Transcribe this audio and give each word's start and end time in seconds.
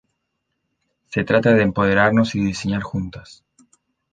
se 1.09 1.23
trata 1.23 1.53
de 1.53 1.61
empoderarnos 1.61 2.33
y 2.33 2.39
diseñar 2.39 2.81
juntas 2.81 3.43